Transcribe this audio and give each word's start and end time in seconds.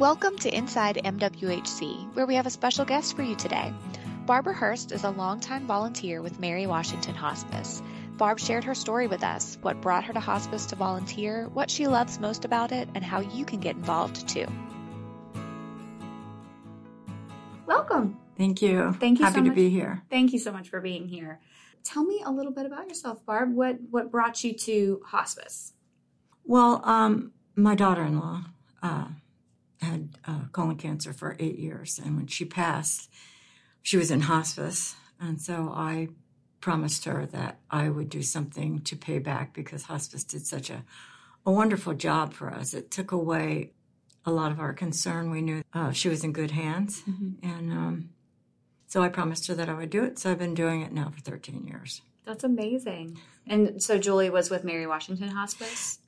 Welcome 0.00 0.38
to 0.38 0.56
Inside 0.56 0.96
MWHC, 1.04 2.14
where 2.16 2.24
we 2.24 2.34
have 2.34 2.46
a 2.46 2.50
special 2.50 2.86
guest 2.86 3.14
for 3.14 3.22
you 3.22 3.36
today. 3.36 3.70
Barbara 4.24 4.54
Hurst 4.54 4.92
is 4.92 5.04
a 5.04 5.10
longtime 5.10 5.66
volunteer 5.66 6.22
with 6.22 6.40
Mary 6.40 6.66
Washington 6.66 7.14
Hospice. 7.14 7.82
Barb 8.16 8.40
shared 8.40 8.64
her 8.64 8.74
story 8.74 9.08
with 9.08 9.22
us, 9.22 9.58
what 9.60 9.82
brought 9.82 10.04
her 10.04 10.14
to 10.14 10.18
hospice 10.18 10.64
to 10.64 10.74
volunteer, 10.74 11.50
what 11.52 11.70
she 11.70 11.86
loves 11.86 12.18
most 12.18 12.46
about 12.46 12.72
it, 12.72 12.88
and 12.94 13.04
how 13.04 13.20
you 13.20 13.44
can 13.44 13.60
get 13.60 13.76
involved 13.76 14.26
too. 14.26 14.46
Welcome. 17.66 18.16
Thank 18.38 18.62
you. 18.62 18.94
Thank 18.98 19.18
you 19.18 19.26
Happy 19.26 19.34
so 19.34 19.42
to 19.42 19.48
much. 19.48 19.54
be 19.54 19.68
here. 19.68 20.02
Thank 20.08 20.32
you 20.32 20.38
so 20.38 20.50
much 20.50 20.70
for 20.70 20.80
being 20.80 21.08
here. 21.08 21.40
Tell 21.84 22.04
me 22.04 22.22
a 22.24 22.30
little 22.30 22.52
bit 22.52 22.64
about 22.64 22.88
yourself, 22.88 23.26
Barb. 23.26 23.54
What 23.54 23.76
what 23.90 24.10
brought 24.10 24.42
you 24.44 24.54
to 24.54 25.02
hospice? 25.04 25.74
Well, 26.46 26.80
um, 26.86 27.32
my 27.54 27.74
daughter-in-law 27.74 28.44
uh, 28.82 29.04
had 29.80 30.10
uh, 30.26 30.42
colon 30.52 30.76
cancer 30.76 31.12
for 31.12 31.36
eight 31.38 31.58
years, 31.58 32.00
and 32.02 32.16
when 32.16 32.26
she 32.26 32.44
passed, 32.44 33.10
she 33.82 33.96
was 33.96 34.10
in 34.10 34.22
hospice, 34.22 34.94
and 35.18 35.40
so 35.40 35.72
I 35.74 36.08
promised 36.60 37.04
her 37.06 37.26
that 37.26 37.58
I 37.70 37.88
would 37.88 38.10
do 38.10 38.22
something 38.22 38.80
to 38.82 38.96
pay 38.96 39.18
back 39.18 39.54
because 39.54 39.84
hospice 39.84 40.24
did 40.24 40.46
such 40.46 40.68
a, 40.68 40.84
a 41.46 41.50
wonderful 41.50 41.94
job 41.94 42.34
for 42.34 42.50
us. 42.50 42.74
It 42.74 42.90
took 42.90 43.12
away 43.12 43.72
a 44.26 44.30
lot 44.30 44.52
of 44.52 44.60
our 44.60 44.74
concern. 44.74 45.30
We 45.30 45.40
knew 45.40 45.62
uh, 45.72 45.92
she 45.92 46.08
was 46.08 46.22
in 46.22 46.32
good 46.32 46.50
hands, 46.50 47.02
and 47.42 47.72
um, 47.72 48.10
so 48.86 49.02
I 49.02 49.08
promised 49.08 49.46
her 49.46 49.54
that 49.54 49.68
I 49.68 49.74
would 49.74 49.90
do 49.90 50.04
it. 50.04 50.18
So 50.18 50.30
I've 50.30 50.38
been 50.38 50.54
doing 50.54 50.82
it 50.82 50.92
now 50.92 51.10
for 51.10 51.20
13 51.20 51.64
years. 51.66 52.02
That's 52.24 52.44
amazing. 52.44 53.18
And 53.46 53.82
so 53.82 53.98
Julie 53.98 54.30
was 54.30 54.50
with 54.50 54.64
Mary 54.64 54.86
Washington 54.86 55.28
Hospice. 55.28 55.98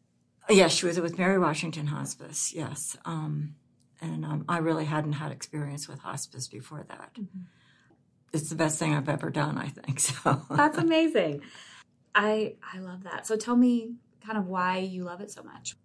Yes, 0.48 0.72
she 0.72 0.86
was 0.86 1.00
with 1.00 1.16
Mary 1.18 1.38
Washington 1.38 1.86
Hospice. 1.86 2.52
Yes, 2.52 2.96
um, 3.04 3.54
and 4.02 4.24
um, 4.24 4.44
I 4.48 4.58
really 4.58 4.84
hadn't 4.84 5.12
had 5.12 5.32
experience 5.32 5.88
with 5.88 6.00
hospice 6.00 6.48
before 6.48 6.84
that. 6.88 7.16
It's 8.32 8.48
the 8.48 8.56
best 8.56 8.78
thing 8.78 8.94
I've 8.94 9.08
ever 9.08 9.30
done, 9.30 9.56
I 9.56 9.68
think. 9.68 10.00
So 10.24 10.42
That's 10.50 10.76
amazing. 10.76 11.42
I 12.14 12.56
I 12.74 12.80
love 12.80 13.04
that. 13.04 13.26
So 13.26 13.36
tell 13.36 13.56
me 13.56 13.94
kind 14.24 14.36
of 14.36 14.46
why 14.46 14.78
you 14.78 15.04
love 15.04 15.20
it 15.20 15.30
so 15.30 15.42
much. 15.42 15.76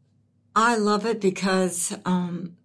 I 0.56 0.76
love 0.76 1.06
it 1.06 1.22
because 1.22 1.96
um, 2.04 2.58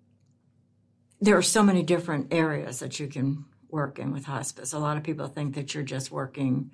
there 1.21 1.37
are 1.37 1.43
so 1.43 1.63
many 1.63 1.83
different 1.83 2.33
areas 2.33 2.79
that 2.81 2.99
you 2.99 3.07
can 3.07 3.45
work 3.69 3.99
in 3.99 4.13
with 4.13 4.25
hospice. 4.25 4.73
A 4.73 4.79
lot 4.79 4.97
of 4.97 5.03
people 5.03 5.27
think 5.29 5.55
that 5.55 5.75
you're 5.75 5.85
just 5.85 6.11
working 6.11 6.73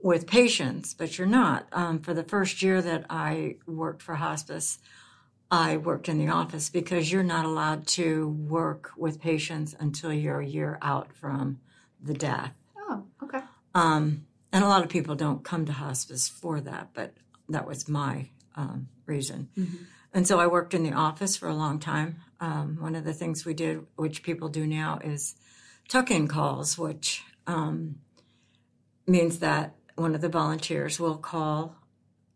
with 0.00 0.26
patients, 0.26 0.94
but 0.94 1.18
you're 1.18 1.26
not. 1.26 1.66
Um, 1.72 2.00
for 2.00 2.14
the 2.14 2.22
first 2.22 2.62
year 2.62 2.80
that 2.82 3.06
I 3.10 3.56
worked 3.66 4.02
for 4.02 4.14
hospice, 4.14 4.78
I 5.50 5.78
worked 5.78 6.08
in 6.08 6.18
the 6.18 6.28
office 6.28 6.68
because 6.68 7.10
you're 7.10 7.22
not 7.22 7.46
allowed 7.46 7.86
to 7.88 8.28
work 8.28 8.92
with 8.96 9.20
patients 9.20 9.74
until 9.78 10.12
you're 10.12 10.40
a 10.40 10.46
year 10.46 10.78
out 10.82 11.12
from 11.14 11.60
the 12.02 12.14
death. 12.14 12.52
Oh, 12.76 13.04
okay. 13.22 13.40
Um, 13.74 14.26
and 14.52 14.62
a 14.62 14.68
lot 14.68 14.82
of 14.82 14.88
people 14.88 15.14
don't 15.14 15.44
come 15.44 15.64
to 15.66 15.72
hospice 15.72 16.28
for 16.28 16.60
that, 16.60 16.90
but 16.92 17.14
that 17.48 17.66
was 17.66 17.88
my 17.88 18.28
um, 18.56 18.88
reason. 19.06 19.48
And 20.12 20.26
so 20.26 20.38
I 20.40 20.46
worked 20.46 20.74
in 20.74 20.82
the 20.82 20.92
office 20.92 21.36
for 21.36 21.48
a 21.48 21.54
long 21.54 21.78
time. 21.78 22.20
Um, 22.40 22.76
one 22.80 22.94
of 22.94 23.04
the 23.04 23.12
things 23.12 23.44
we 23.44 23.54
did, 23.54 23.86
which 23.96 24.22
people 24.22 24.48
do 24.48 24.66
now, 24.66 24.98
is 25.02 25.34
tuck 25.88 26.10
in 26.10 26.28
calls, 26.28 26.78
which 26.78 27.22
um, 27.46 27.96
means 29.06 29.38
that 29.38 29.74
one 29.96 30.14
of 30.14 30.20
the 30.20 30.28
volunteers 30.28 31.00
will 31.00 31.16
call 31.16 31.76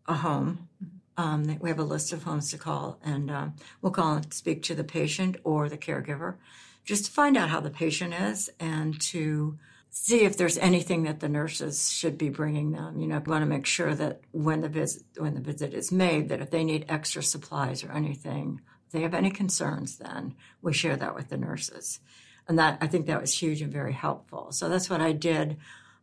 a 0.06 0.14
home. 0.14 0.68
Um, 1.16 1.58
we 1.60 1.68
have 1.68 1.78
a 1.78 1.84
list 1.84 2.12
of 2.12 2.22
homes 2.22 2.50
to 2.50 2.58
call, 2.58 2.98
and 3.04 3.30
um, 3.30 3.54
we'll 3.80 3.92
call 3.92 4.14
and 4.14 4.32
speak 4.32 4.62
to 4.64 4.74
the 4.74 4.84
patient 4.84 5.36
or 5.44 5.68
the 5.68 5.76
caregiver 5.76 6.36
just 6.84 7.04
to 7.06 7.10
find 7.10 7.36
out 7.36 7.48
how 7.48 7.60
the 7.60 7.70
patient 7.70 8.14
is 8.14 8.50
and 8.58 9.00
to 9.00 9.58
see 9.90 10.24
if 10.24 10.36
there's 10.36 10.58
anything 10.58 11.02
that 11.04 11.20
the 11.20 11.28
nurses 11.28 11.92
should 11.92 12.16
be 12.16 12.30
bringing 12.30 12.72
them. 12.72 12.98
You 12.98 13.06
know, 13.06 13.18
we 13.24 13.30
want 13.30 13.42
to 13.42 13.46
make 13.46 13.66
sure 13.66 13.94
that 13.94 14.22
when 14.32 14.62
the 14.62 14.68
visit 14.68 15.02
when 15.16 15.34
the 15.34 15.40
visit 15.40 15.74
is 15.74 15.92
made, 15.92 16.28
that 16.30 16.40
if 16.40 16.50
they 16.50 16.64
need 16.64 16.86
extra 16.88 17.22
supplies 17.22 17.84
or 17.84 17.92
anything, 17.92 18.60
if 18.86 18.92
they 18.92 19.02
have 19.02 19.14
any 19.14 19.30
concerns, 19.30 19.98
then 19.98 20.34
we 20.62 20.72
share 20.72 20.96
that 20.96 21.14
with 21.14 21.28
the 21.28 21.36
nurses, 21.36 22.00
and 22.48 22.58
that 22.58 22.78
I 22.80 22.86
think 22.86 23.06
that 23.06 23.20
was 23.20 23.38
huge 23.38 23.60
and 23.60 23.72
very 23.72 23.92
helpful. 23.92 24.50
So 24.50 24.68
that's 24.68 24.88
what 24.88 25.02
I 25.02 25.12
did 25.12 25.58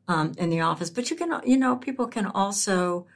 um, 0.08 0.34
in 0.38 0.50
the 0.50 0.62
office. 0.62 0.92
But 0.92 1.10
you 1.10 1.18
can, 1.18 1.42
you 1.44 1.58
know, 1.58 1.76
people 1.76 2.08
can 2.08 2.28
also 2.28 3.08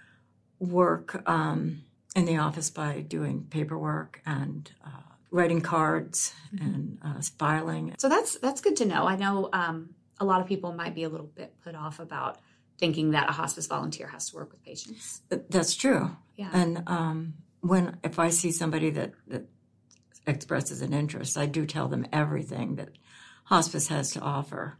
work 0.63 1.28
um, 1.28 1.84
in 2.16 2.25
the 2.25 2.38
office 2.38 2.69
by 2.69 3.01
doing 3.01 3.47
paperwork 3.50 4.22
and 4.25 4.72
uh, 4.85 4.90
writing 5.31 5.62
cards 5.62 6.34
and 6.59 6.97
uh, 7.03 7.22
filing. 7.38 7.96
So 7.97 8.09
that's 8.09 8.38
that's 8.40 8.62
good 8.62 8.78
to 8.78 8.85
know. 8.85 9.07
I 9.07 9.16
know 9.16 9.50
um, 9.53 9.90
a 10.19 10.25
lot 10.25 10.41
of 10.41 10.47
people 10.47 10.74
might 10.74 10.96
be 10.96 11.03
a 11.03 11.09
little 11.09 11.28
bit 11.28 11.53
put 11.63 11.75
off 11.75 12.00
about 12.00 12.40
thinking 12.78 13.12
that 13.12 13.29
a 13.29 13.34
hospice 13.34 13.68
volunteer 13.68 14.07
has 14.07 14.29
to 14.29 14.35
work 14.35 14.51
with 14.51 14.63
patients. 14.63 15.22
That's 15.29 15.75
true. 15.75 16.16
Yeah. 16.35 16.50
And 16.53 16.84
um, 16.88 17.34
when 17.62 17.97
if 18.03 18.19
I 18.19 18.30
see 18.30 18.51
somebody 18.51 18.90
that 18.91 19.13
that 19.28 19.47
expresses 20.25 20.81
an 20.81 20.94
interest, 20.94 21.38
I 21.38 21.45
do 21.45 21.66
tell 21.66 21.88
them 21.88 22.06
everything 22.13 22.75
that 22.75 22.90
hospice 23.45 23.90
has 23.90 24.12
to 24.12 24.22
offer. 24.22 24.78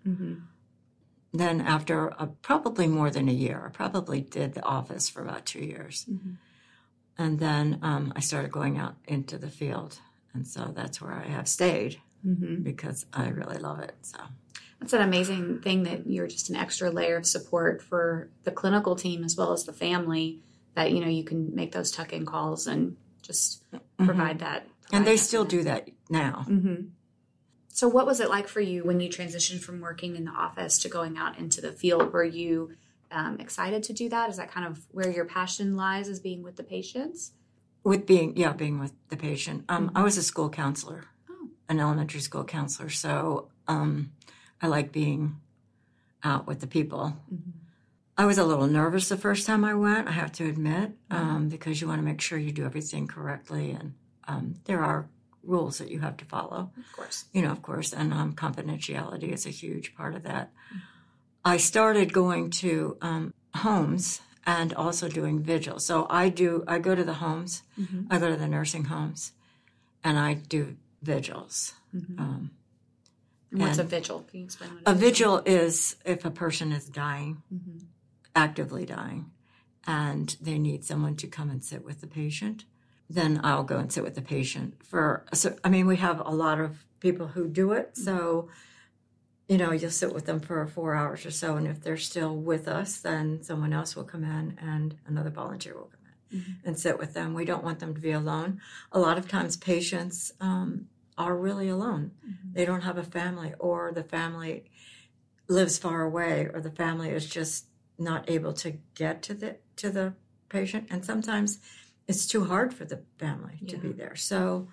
Then 1.34 1.62
after 1.62 2.14
uh, 2.22 2.28
probably 2.42 2.86
more 2.88 3.10
than 3.10 3.28
a 3.28 3.34
year, 3.34 3.64
I 3.66 3.70
probably 3.70 4.22
did 4.22 4.54
the 4.54 4.64
office 4.64 5.10
for 5.10 5.24
about 5.24 5.46
two 5.46 5.66
years, 5.66 6.06
and 7.18 7.40
then 7.40 7.80
um, 7.82 8.14
I 8.16 8.20
started 8.20 8.52
going 8.52 8.78
out 8.78 8.96
into 9.08 9.38
the 9.40 9.50
field, 9.50 10.00
and 10.34 10.48
so 10.48 10.72
that's 10.76 11.02
where 11.02 11.14
I 11.14 11.28
have 11.28 11.48
stayed 11.48 12.00
because 12.64 13.06
I 13.14 13.30
really 13.30 13.58
love 13.58 13.80
it. 13.80 13.96
So. 14.04 14.20
That's 14.80 14.94
an 14.94 15.02
amazing 15.02 15.62
thing 15.62 15.84
that 15.84 16.08
you're 16.08 16.28
just 16.28 16.50
an 16.50 16.58
extra 16.58 16.92
layer 16.92 17.16
of 17.16 17.26
support 17.26 17.82
for 17.82 18.30
the 18.44 18.52
clinical 18.52 18.96
team 18.96 19.24
as 19.24 19.38
well 19.38 19.54
as 19.54 19.64
the 19.64 19.74
family. 19.74 20.40
That 20.76 20.92
you 20.92 21.00
know 21.00 21.08
you 21.08 21.24
can 21.24 21.56
make 21.56 21.72
those 21.72 21.90
tuck-in 21.90 22.26
calls 22.26 22.68
and 22.68 22.98
just 23.22 23.64
provide 23.98 24.40
that. 24.40 24.68
And 24.92 25.08
they 25.08 25.14
that 25.14 25.20
still 25.20 25.46
do 25.46 25.64
that 25.64 25.90
now. 26.10 26.46
So, 27.76 27.88
what 27.88 28.06
was 28.06 28.20
it 28.20 28.30
like 28.30 28.48
for 28.48 28.62
you 28.62 28.84
when 28.84 29.00
you 29.00 29.10
transitioned 29.10 29.62
from 29.62 29.82
working 29.82 30.16
in 30.16 30.26
the 30.26 30.32
office 30.32 30.78
to 30.80 30.90
going 30.90 31.18
out 31.18 31.40
into 31.40 31.60
the 31.60 31.72
field? 31.72 32.14
Were 32.14 32.24
you 32.24 32.74
um, 33.12 33.40
excited 33.40 33.82
to 33.84 33.94
do 33.94 34.10
that? 34.10 34.30
Is 34.30 34.38
that 34.38 34.52
kind 34.52 34.68
of 34.68 34.86
where 34.92 35.10
your 35.10 35.26
passion 35.26 35.76
lies, 35.76 36.08
is 36.08 36.20
being 36.20 36.44
with 36.44 36.56
the 36.56 36.64
patients? 36.64 37.32
With 37.84 38.06
being, 38.06 38.38
yeah, 38.38 38.54
being 38.54 38.80
with 38.80 38.94
the 39.10 39.18
patient. 39.18 39.66
Um, 39.70 39.92
I 39.96 40.04
was 40.04 40.18
a 40.18 40.24
school 40.24 40.50
counselor, 40.52 41.06
Oh. 41.28 41.50
an 41.68 41.80
elementary 41.80 42.22
school 42.22 42.44
counselor. 42.44 42.90
So 42.92 43.50
um, 43.68 44.12
I 44.62 44.68
like 44.68 44.92
being 44.92 45.38
out 46.24 46.46
with 46.46 46.60
the 46.60 46.68
people. 46.68 47.18
I 48.16 48.26
was 48.26 48.38
a 48.38 48.44
little 48.46 48.68
nervous 48.68 49.10
the 49.10 49.18
first 49.18 49.48
time 49.48 49.66
I 49.66 49.74
went, 49.74 50.08
I 50.08 50.12
have 50.12 50.32
to 50.34 50.48
admit, 50.48 50.92
um, 51.10 51.50
because 51.50 51.82
you 51.82 51.88
want 51.88 52.00
to 52.00 52.06
make 52.06 52.22
sure 52.22 52.38
you 52.38 52.52
do 52.52 52.66
everything 52.66 53.08
correctly. 53.08 53.72
And 53.72 53.96
um, 54.28 54.56
there 54.66 54.82
are 54.84 55.08
rules 55.44 55.78
that 55.78 55.90
you 55.92 56.00
have 56.00 56.18
to 56.18 56.26
follow 56.26 56.72
Of 56.78 56.94
course. 56.96 57.26
you 57.34 57.42
know, 57.42 57.52
of 57.52 57.62
course, 57.62 57.94
and 57.94 58.14
um, 58.14 58.34
confidentiality 58.34 59.32
is 59.34 59.46
a 59.46 59.50
huge 59.50 59.96
part 59.96 60.16
of 60.16 60.24
that. 60.24 60.52
I 61.46 61.58
started 61.58 62.14
going 62.14 62.50
to 62.52 62.98
um, 63.02 63.34
homes 63.56 64.22
and 64.46 64.74
also 64.74 65.08
doing 65.10 65.42
vigils. 65.42 65.86
So 65.86 66.08
I 66.10 66.30
do, 66.30 66.64
I 66.68 66.80
go 66.80 66.96
to 66.96 67.04
the 67.04 67.16
homes, 67.16 67.64
I 68.10 68.18
go 68.20 68.30
to 68.30 68.36
the 68.38 68.48
nursing 68.48 68.86
homes, 68.86 69.34
and 70.04 70.18
I 70.18 70.34
do 70.36 70.78
vigils. 71.02 71.74
Um, 71.94 72.52
what's 73.52 73.78
a 73.78 73.84
vigil? 73.84 74.26
Can 74.30 74.40
you 74.40 74.46
explain 74.46 74.72
what 74.72 74.82
a 74.86 74.96
vigil 74.96 75.42
is 75.46 75.96
if 76.06 76.26
a 76.26 76.32
person 76.32 76.72
is 76.72 76.86
dying, 76.88 77.44
actively 78.36 78.86
dying, 78.86 79.32
and 79.86 80.36
they 80.42 80.58
need 80.58 80.84
someone 80.86 81.16
to 81.18 81.28
come 81.28 81.50
and 81.50 81.64
sit 81.64 81.84
with 81.84 82.02
the 82.02 82.08
patient. 82.08 82.66
Then 83.10 83.42
I'll 83.44 83.64
go 83.64 83.78
and 83.78 83.92
sit 83.92 84.04
with 84.04 84.16
the 84.16 84.22
patient 84.22 84.76
for. 84.84 85.26
So 85.34 85.56
I 85.64 85.70
mean, 85.70 85.86
we 85.88 85.98
have 85.98 86.20
a 86.20 86.32
lot 86.32 86.60
of 86.60 86.86
people 87.00 87.28
who 87.28 87.48
do 87.48 87.74
it. 87.74 87.94
Mm-hmm. 87.94 88.04
So, 88.04 88.50
you 89.48 89.58
know, 89.58 89.72
you'll 89.72 89.92
sit 89.92 90.14
with 90.14 90.26
them 90.26 90.40
for 90.40 90.66
four 90.66 90.96
hours 90.96 91.26
or 91.26 91.32
so, 91.32 91.58
and 91.58 91.68
if 91.68 91.82
they're 91.82 91.98
still 91.98 92.36
with 92.36 92.68
us, 92.68 92.98
then 92.98 93.44
someone 93.44 93.74
else 93.74 93.96
will 93.96 94.06
come 94.06 94.24
in 94.24 94.58
and 94.60 94.96
another 95.06 95.30
volunteer 95.30 95.76
will 95.76 95.92
come 95.92 96.06
in 96.32 96.40
mm-hmm. 96.40 96.68
and 96.68 96.80
sit 96.80 96.98
with 96.98 97.14
them. 97.14 97.34
We 97.34 97.46
don't 97.46 97.64
want 97.64 97.80
them 97.80 97.94
to 97.94 98.02
be 98.02 98.12
alone. 98.12 98.62
A 98.92 99.00
lot 99.00 99.18
of 99.18 99.28
times, 99.28 99.58
patients 99.58 100.32
um, 100.40 100.88
are 101.18 101.36
really 101.36 101.70
alone. 101.70 102.12
Mm-hmm. 102.26 102.54
They 102.54 102.66
don't 102.66 102.82
have 102.82 102.98
a 102.98 103.04
family, 103.04 103.54
or 103.60 103.92
the 103.92 104.04
family 104.04 104.72
lives 105.48 105.78
far 105.78 106.02
away, 106.02 106.50
or 106.52 106.62
the 106.62 106.72
family 106.72 107.10
is 107.10 107.28
just 107.28 107.66
not 108.00 108.30
able 108.30 108.54
to 108.54 108.78
get 108.96 109.22
to 109.24 109.34
the 109.34 109.58
to 109.76 109.90
the 109.90 110.14
patient, 110.50 110.88
and 110.90 111.04
sometimes 111.04 111.60
it's 112.08 112.28
too 112.28 112.46
hard 112.46 112.74
for 112.74 112.86
the 112.86 113.02
family 113.18 113.60
to 113.68 113.78
be 113.78 113.92
there. 113.92 114.16
So 114.16 114.68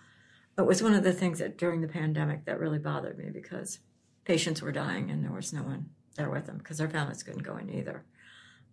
it 0.59 0.67
was 0.67 0.83
one 0.83 0.95
of 0.95 1.05
the 1.05 1.13
things 1.13 1.39
that 1.39 1.57
during 1.57 1.81
the 1.81 1.89
pandemic 1.89 2.45
that 2.45 2.59
really 2.59 2.79
bothered 2.79 3.19
me 3.19 3.31
because 3.31 3.79
patients 4.25 4.63
were 4.63 4.73
dying 4.73 5.11
and 5.11 5.25
there 5.25 5.33
was 5.33 5.53
no 5.53 5.63
one 5.63 5.91
there 6.17 6.31
with 6.31 6.47
them 6.47 6.59
because 6.59 6.79
their 6.79 6.91
families 6.91 7.23
couldn't 7.23 7.43
go 7.43 7.57
in 7.57 7.71
either. 7.71 8.05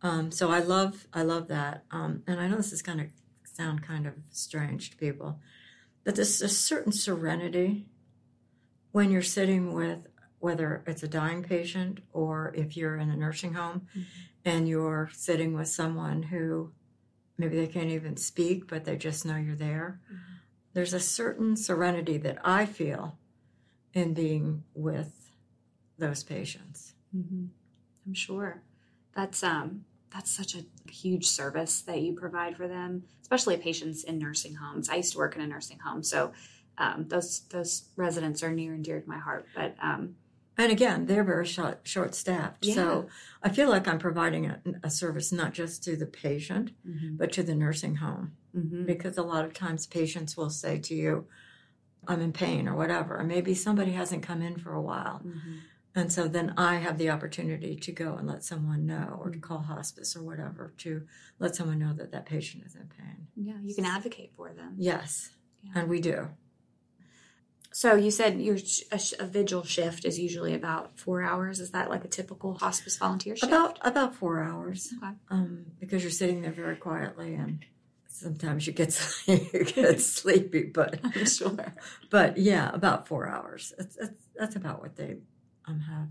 Um, 0.02 0.32
so 0.32 0.52
I 0.52 0.60
love 0.60 1.08
I 1.14 1.24
love 1.24 1.48
that, 1.48 1.84
um, 1.92 2.24
and 2.28 2.40
I 2.40 2.48
know 2.48 2.58
this 2.58 2.72
is 2.74 2.84
going 2.84 3.00
to 3.00 3.10
sound 3.44 3.82
kind 3.82 4.06
of 4.06 4.14
strange 4.30 4.92
to 4.92 4.98
people, 4.98 5.40
but 6.04 6.16
there's 6.16 6.42
a 6.42 6.50
certain 6.50 6.92
serenity 6.92 7.88
when 8.92 9.10
you're 9.10 9.22
sitting 9.22 9.74
with 9.74 10.08
whether 10.40 10.84
it's 10.86 11.02
a 11.02 11.08
dying 11.08 11.42
patient 11.42 12.00
or 12.14 12.54
if 12.56 12.78
you're 12.78 12.98
in 12.98 13.10
a 13.10 13.16
nursing 13.16 13.54
home 13.54 13.88
mm-hmm. 13.90 14.02
and 14.46 14.68
you're 14.68 15.10
sitting 15.14 15.54
with 15.54 15.68
someone 15.68 16.24
who 16.24 16.72
maybe 17.38 17.58
they 17.58 17.68
can't 17.68 17.90
even 17.90 18.18
speak, 18.18 18.68
but 18.68 18.86
they 18.86 18.98
just 18.98 19.26
know 19.26 19.36
you're 19.36 19.56
there. 19.56 20.00
Mm-hmm. 20.06 20.34
There's 20.74 20.94
a 20.94 21.00
certain 21.00 21.56
serenity 21.56 22.18
that 22.20 22.38
I 22.44 22.66
feel 22.66 23.18
in 23.94 24.14
being 24.14 24.64
with 24.74 25.32
those 25.98 26.24
patients. 26.24 26.94
Mm-hmm. 27.16 27.46
I'm 28.06 28.14
sure 28.14 28.62
that's 29.16 29.44
um 29.44 29.86
that's 30.14 30.32
such 30.32 30.56
a 30.56 30.64
huge 30.90 31.26
service 31.26 31.82
that 31.82 32.02
you 32.02 32.14
provide 32.14 32.56
for 32.56 32.68
them, 32.68 33.04
especially 33.22 33.58
patients 33.58 34.04
in 34.04 34.20
nursing 34.20 34.56
homes. 34.56 34.90
I 34.90 34.96
used 34.96 35.12
to 35.14 35.18
work 35.18 35.36
in 35.36 35.42
a 35.42 35.48
nursing 35.48 35.80
home, 35.80 36.04
so 36.04 36.32
um, 36.78 37.06
those 37.08 37.42
those 37.50 37.90
residents 37.96 38.44
are 38.44 38.52
near 38.52 38.74
and 38.74 38.84
dear 38.84 39.02
to 39.02 39.10
my 39.10 39.18
heart. 39.18 39.48
But 39.56 39.76
um, 39.82 40.16
and 40.58 40.72
again, 40.72 41.06
they're 41.06 41.24
very 41.24 41.46
short, 41.46 41.82
short 41.84 42.16
staffed. 42.16 42.66
Yeah. 42.66 42.76
So 42.76 43.08
I 43.44 43.50
feel 43.50 43.70
like 43.70 43.88
I'm 43.88 44.00
providing 44.00 44.48
a, 44.48 44.60
a 44.84 44.90
service 44.90 45.32
not 45.32 45.54
just 45.54 45.84
to 45.84 45.96
the 45.96 46.08
patient, 46.08 46.72
mm-hmm. 46.88 47.16
but 47.16 47.32
to 47.34 47.44
the 47.44 47.56
nursing 47.56 47.96
home. 47.96 48.34
Mm-hmm. 48.56 48.86
Because 48.86 49.18
a 49.18 49.24
lot 49.24 49.46
of 49.46 49.54
times 49.54 49.86
patients 49.86 50.36
will 50.36 50.50
say 50.50 50.80
to 50.80 50.96
you, 50.96 51.28
I'm 52.08 52.22
in 52.22 52.32
pain 52.32 52.68
or 52.68 52.76
whatever. 52.76 53.18
Or 53.18 53.24
maybe 53.24 53.54
somebody 53.54 53.92
hasn't 53.92 54.24
come 54.24 54.42
in 54.42 54.58
for 54.58 54.74
a 54.74 54.82
while. 54.82 55.22
Mm-hmm. 55.26 55.58
And 55.94 56.12
so 56.12 56.28
then 56.28 56.54
I 56.58 56.76
have 56.76 56.98
the 56.98 57.10
opportunity 57.10 57.76
to 57.76 57.92
go 57.92 58.16
and 58.16 58.28
let 58.28 58.44
someone 58.44 58.86
know 58.86 59.20
or 59.20 59.32
to 59.32 59.40
call 59.40 59.60
hospice 59.60 60.16
or 60.16 60.24
whatever 60.24 60.74
to 60.80 61.04
let 61.40 61.56
someone 61.56 61.80
know 61.80 61.94
that 61.94 62.12
that 62.12 62.28
patient 62.28 62.64
is 62.66 62.76
in 62.76 62.88
pain. 62.98 63.28
Yeah, 63.36 63.58
you 63.64 63.74
can 63.74 63.86
advocate 63.86 64.32
for 64.36 64.54
them. 64.54 64.76
Yes, 64.78 65.32
yeah. 65.64 65.72
and 65.76 65.90
we 65.90 66.00
do. 66.00 66.30
So 67.78 67.94
you 67.94 68.10
said 68.10 68.42
your 68.42 68.58
a, 68.92 69.00
a, 69.20 69.26
vigil 69.28 69.64
shift 69.64 70.04
is 70.04 70.18
usually 70.18 70.56
about 70.56 70.98
four 70.98 71.22
hours. 71.22 71.60
Is 71.60 71.70
that 71.74 71.92
like 71.92 72.04
a 72.04 72.08
typical 72.08 72.56
hospice 72.56 72.98
volunteer 72.98 73.36
shift? 73.36 73.52
About 73.52 73.78
about 73.84 74.16
four 74.16 74.42
hours. 74.42 74.92
Okay. 74.98 75.14
Um, 75.30 75.68
because 75.80 76.02
you're 76.02 76.10
sitting 76.10 76.42
there 76.42 76.52
very 76.52 76.76
quietly, 76.76 77.36
and 77.36 77.64
sometimes 78.08 78.66
you 78.66 78.74
get 78.74 79.00
you 79.28 79.64
get 79.64 80.02
sleepy. 80.02 80.64
But 80.64 81.02
I'm 81.04 81.26
sure. 81.28 81.72
But 82.10 82.40
yeah, 82.40 82.72
about 82.74 83.08
four 83.08 83.30
hours. 83.30 83.72
That's 83.78 83.96
that's, 83.96 84.24
that's 84.36 84.56
about 84.56 84.82
what 84.82 84.96
they 84.96 85.18
um, 85.68 85.82
have. 85.82 86.08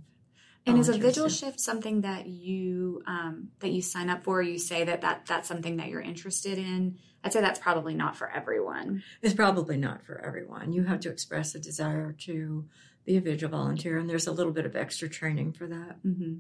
And 0.67 0.79
is 0.79 0.89
a 0.89 0.99
vigil 0.99 1.29
shift 1.29 1.61
something 1.61 2.01
that 2.01 2.27
you 2.27 3.03
um, 3.07 3.49
that 3.61 3.71
you 3.71 3.83
sign 3.83 4.11
up 4.11 4.25
for? 4.25 4.43
you 4.43 4.59
say 4.59 4.85
that, 4.85 5.01
that 5.01 5.27
that's 5.27 5.47
something 5.47 5.77
that 5.77 5.89
you're 5.89 6.01
interested 6.01 6.59
in? 6.59 6.99
I'd 7.23 7.33
say 7.33 7.41
that's 7.41 7.61
probably 7.61 7.95
not 7.95 8.17
for 8.17 8.31
everyone. 8.31 9.03
It's 9.23 9.35
probably 9.35 9.77
not 9.77 10.05
for 10.05 10.21
everyone. 10.25 10.73
You 10.73 10.85
have 10.85 11.01
to 11.01 11.11
express 11.11 11.55
a 11.55 11.61
desire 11.61 12.13
to 12.21 12.65
be 13.05 13.17
a 13.17 13.21
vigil 13.21 13.49
volunteer, 13.49 13.99
and 13.99 14.11
there's 14.11 14.27
a 14.27 14.33
little 14.33 14.53
bit 14.53 14.67
of 14.67 14.75
extra 14.75 15.09
training 15.09 15.53
for 15.53 15.69
that 15.69 16.05
mm-hmm. 16.05 16.35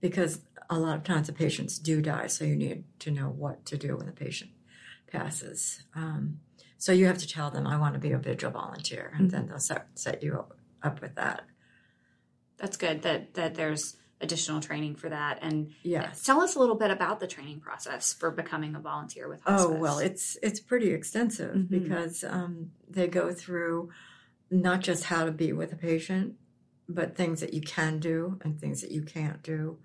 because 0.00 0.42
a 0.68 0.78
lot 0.78 0.96
of 0.96 1.02
times 1.02 1.26
the 1.26 1.32
patients 1.32 1.78
do 1.78 2.02
die, 2.02 2.26
so 2.26 2.44
you 2.44 2.56
need 2.56 2.84
to 3.00 3.10
know 3.10 3.28
what 3.28 3.64
to 3.66 3.78
do 3.78 3.96
when 3.96 4.06
the 4.06 4.12
patient 4.12 4.50
passes. 5.10 5.84
Um, 5.94 6.40
so 6.76 6.92
you 6.92 7.06
have 7.06 7.18
to 7.18 7.28
tell 7.28 7.50
them, 7.50 7.66
"I 7.66 7.78
want 7.78 7.94
to 7.94 8.00
be 8.00 8.12
a 8.12 8.18
vigil 8.18 8.50
volunteer," 8.50 9.10
and 9.14 9.28
mm-hmm. 9.28 9.36
then 9.36 9.48
they'll 9.48 9.58
set, 9.58 9.88
set 9.94 10.22
you 10.22 10.44
up 10.82 11.00
with 11.00 11.14
that 11.16 11.44
that's 12.60 12.76
good 12.76 13.02
that 13.02 13.34
that 13.34 13.54
there's 13.54 13.96
additional 14.20 14.60
training 14.60 14.94
for 14.94 15.08
that 15.08 15.38
and 15.40 15.72
yes 15.82 16.22
tell 16.22 16.40
us 16.40 16.54
a 16.54 16.58
little 16.58 16.74
bit 16.74 16.90
about 16.90 17.20
the 17.20 17.26
training 17.26 17.58
process 17.58 18.12
for 18.12 18.30
becoming 18.30 18.74
a 18.74 18.78
volunteer 18.80 19.28
with 19.28 19.40
hospice. 19.42 19.66
oh 19.68 19.78
well 19.78 19.98
it's 19.98 20.36
it's 20.42 20.60
pretty 20.60 20.92
extensive 20.92 21.54
mm-hmm. 21.54 21.82
because 21.82 22.22
um, 22.24 22.70
they 22.88 23.06
go 23.06 23.32
through 23.32 23.90
not 24.50 24.80
just 24.80 25.04
how 25.04 25.24
to 25.24 25.32
be 25.32 25.52
with 25.52 25.72
a 25.72 25.76
patient 25.76 26.34
but 26.88 27.16
things 27.16 27.40
that 27.40 27.54
you 27.54 27.62
can 27.62 27.98
do 27.98 28.38
and 28.42 28.60
things 28.60 28.82
that 28.82 28.90
you 28.90 29.02
can't 29.02 29.42
do 29.42 29.78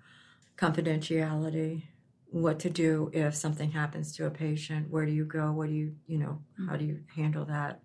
confidentiality 0.58 1.84
what 2.28 2.58
to 2.58 2.68
do 2.68 3.10
if 3.14 3.34
something 3.34 3.70
happens 3.70 4.14
to 4.14 4.26
a 4.26 4.30
patient 4.30 4.90
where 4.90 5.06
do 5.06 5.12
you 5.12 5.24
go 5.24 5.50
what 5.50 5.68
do 5.68 5.74
you 5.74 5.94
you 6.06 6.18
know 6.18 6.40
mm-hmm. 6.60 6.68
how 6.68 6.76
do 6.76 6.84
you 6.84 7.00
handle 7.14 7.46
that 7.46 7.80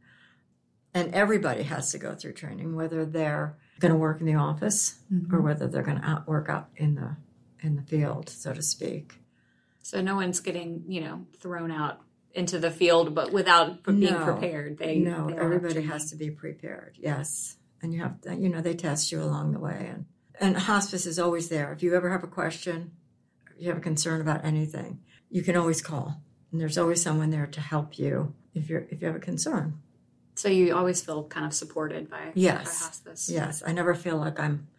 and 0.94 1.14
everybody 1.14 1.64
has 1.64 1.92
to 1.92 1.98
go 1.98 2.14
through 2.14 2.34
training 2.34 2.76
whether 2.76 3.06
they're 3.06 3.58
going 3.82 3.92
to 3.92 4.00
work 4.00 4.20
in 4.20 4.26
the 4.26 4.36
office 4.36 4.96
mm-hmm. 5.12 5.36
or 5.36 5.42
whether 5.42 5.68
they're 5.68 5.84
going 5.84 6.00
to 6.00 6.08
out 6.08 6.28
work 6.28 6.48
out 6.50 6.70
in 6.78 6.96
the 6.96 7.18
in 7.62 7.76
the 7.76 7.82
field, 7.82 8.30
so 8.30 8.54
to 8.54 8.62
speak. 8.62 9.16
So 9.82 10.02
no 10.02 10.16
one's 10.16 10.40
getting 10.40 10.84
you 10.88 11.02
know 11.02 11.26
thrown 11.40 11.72
out 11.72 12.02
into 12.34 12.60
the 12.60 12.72
field, 12.72 13.14
but 13.14 13.34
without 13.34 13.84
being 13.84 14.14
no, 14.14 14.24
prepared. 14.24 14.78
They 14.78 15.00
no, 15.00 15.30
they 15.30 15.38
everybody 15.38 15.82
has 15.84 16.12
to 16.12 16.16
be 16.16 16.30
prepared. 16.30 16.96
Yes, 17.00 17.58
and 17.82 17.94
you 17.94 18.02
have 18.02 18.22
to, 18.22 18.36
you 18.36 18.50
know 18.50 18.62
they 18.62 18.76
test 18.76 19.12
you 19.12 19.22
along 19.22 19.52
the 19.52 19.60
way, 19.60 19.90
and 19.92 20.06
and 20.40 20.58
hospice 20.58 21.06
is 21.06 21.20
always 21.20 21.50
there. 21.50 21.74
If 21.74 21.84
you 21.84 21.96
ever 21.96 22.12
have 22.12 22.24
a 22.24 22.28
question, 22.28 22.92
if 23.56 23.62
you 23.62 23.70
have 23.70 23.78
a 23.78 23.82
concern 23.82 24.22
about 24.22 24.46
anything, 24.46 25.00
you 25.30 25.42
can 25.42 25.58
always 25.58 25.82
call, 25.82 26.22
and 26.52 26.62
there's 26.62 26.78
always 26.78 27.02
someone 27.02 27.32
there 27.32 27.48
to 27.48 27.62
help 27.62 27.98
you 27.98 28.34
if 28.54 28.70
you're 28.70 28.86
if 28.90 29.02
you 29.02 29.08
have 29.08 29.16
a 29.16 29.20
concern. 29.20 29.80
So 30.42 30.50
you 30.50 30.76
always 30.76 31.04
feel 31.04 31.26
kind 31.26 31.46
of 31.46 31.54
supported 31.54 32.10
by, 32.10 32.32
yes. 32.34 32.64
by 32.64 32.86
hospice. 32.86 33.30
Yes. 33.30 33.62
I 33.64 33.74
never 33.74 33.94
feel 33.94 34.18
like 34.18 34.40
I'm 34.40 34.70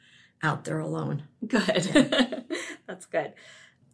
out 0.42 0.64
there 0.64 0.80
alone. 0.80 1.22
Good. 1.46 1.88
Yeah. 1.94 2.40
That's 2.88 3.06
good. 3.06 3.34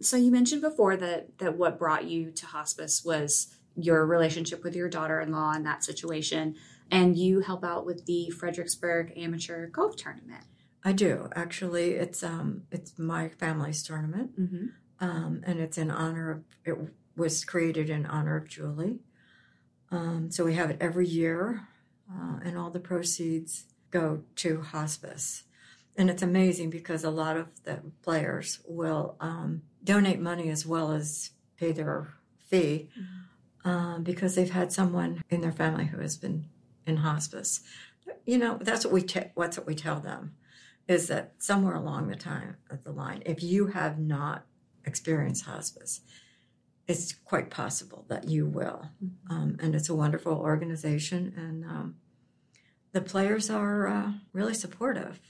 So 0.00 0.16
you 0.16 0.30
mentioned 0.30 0.62
before 0.62 0.96
that 0.96 1.36
that 1.40 1.58
what 1.58 1.78
brought 1.78 2.06
you 2.06 2.30
to 2.30 2.46
hospice 2.46 3.04
was 3.04 3.54
your 3.76 4.06
relationship 4.06 4.64
with 4.64 4.74
your 4.74 4.88
daughter-in-law 4.88 5.56
in 5.56 5.64
that 5.64 5.84
situation 5.84 6.54
and 6.90 7.18
you 7.18 7.40
help 7.40 7.62
out 7.62 7.84
with 7.84 8.06
the 8.06 8.30
Fredericksburg 8.30 9.12
amateur 9.14 9.66
golf 9.68 9.94
tournament. 9.94 10.44
I 10.82 10.92
do. 10.92 11.28
Actually, 11.36 11.96
it's 11.96 12.22
um 12.22 12.62
it's 12.72 12.98
my 12.98 13.28
family's 13.28 13.82
tournament. 13.82 14.40
Mm-hmm. 14.40 14.66
Um, 15.00 15.42
and 15.44 15.60
it's 15.60 15.76
in 15.76 15.90
honor 15.90 16.30
of 16.30 16.44
it 16.64 16.78
was 17.14 17.44
created 17.44 17.90
in 17.90 18.06
honor 18.06 18.36
of 18.38 18.48
Julie. 18.48 19.00
Um, 19.90 20.30
so 20.30 20.44
we 20.44 20.54
have 20.54 20.70
it 20.70 20.78
every 20.80 21.06
year, 21.06 21.68
uh, 22.10 22.38
and 22.44 22.58
all 22.58 22.70
the 22.70 22.80
proceeds 22.80 23.64
go 23.90 24.22
to 24.36 24.60
hospice. 24.60 25.44
And 25.96 26.10
it's 26.10 26.22
amazing 26.22 26.70
because 26.70 27.04
a 27.04 27.10
lot 27.10 27.36
of 27.36 27.46
the 27.64 27.80
players 28.02 28.60
will 28.66 29.16
um, 29.20 29.62
donate 29.82 30.20
money 30.20 30.48
as 30.50 30.64
well 30.64 30.92
as 30.92 31.30
pay 31.56 31.72
their 31.72 32.14
fee 32.38 32.88
uh, 33.64 33.98
because 33.98 34.34
they've 34.34 34.50
had 34.50 34.72
someone 34.72 35.22
in 35.28 35.40
their 35.40 35.52
family 35.52 35.86
who 35.86 35.98
has 35.98 36.16
been 36.16 36.46
in 36.86 36.98
hospice. 36.98 37.60
You 38.24 38.38
know, 38.38 38.58
that's 38.60 38.84
what 38.84 38.94
we 38.94 39.02
te- 39.02 39.32
what's 39.34 39.58
what 39.58 39.66
we 39.66 39.74
tell 39.74 40.00
them 40.00 40.34
is 40.86 41.08
that 41.08 41.34
somewhere 41.38 41.74
along 41.74 42.08
the 42.08 42.16
time 42.16 42.56
of 42.70 42.82
the 42.84 42.90
line, 42.92 43.22
if 43.26 43.42
you 43.42 43.66
have 43.66 43.98
not 43.98 44.46
experienced 44.84 45.44
hospice, 45.44 46.00
it's 46.88 47.12
quite 47.12 47.50
possible 47.50 48.06
that 48.08 48.28
you 48.28 48.46
will. 48.46 48.88
Mm-hmm. 49.04 49.32
Um, 49.32 49.56
and 49.60 49.74
it's 49.74 49.90
a 49.90 49.94
wonderful 49.94 50.32
organization, 50.32 51.34
and 51.36 51.64
um, 51.64 51.96
the 52.92 53.02
players 53.02 53.50
are 53.50 53.86
uh, 53.86 54.12
really 54.32 54.54
supportive. 54.54 55.20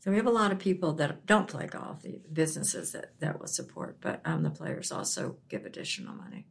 So 0.00 0.10
we 0.10 0.16
have 0.16 0.26
a 0.26 0.30
lot 0.30 0.50
of 0.50 0.58
people 0.58 0.92
that 0.94 1.24
don't 1.26 1.48
play 1.48 1.66
golf, 1.66 2.02
the 2.02 2.20
businesses 2.32 2.92
that, 2.92 3.18
that 3.20 3.38
will 3.38 3.46
support, 3.46 3.98
but 4.00 4.20
um, 4.24 4.42
the 4.42 4.50
players 4.50 4.90
also 4.90 5.36
give 5.48 5.64
additional 5.64 6.14
money. 6.14 6.46